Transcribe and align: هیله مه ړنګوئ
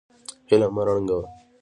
هیله 0.49 0.67
مه 0.75 0.81
ړنګوئ 0.85 1.21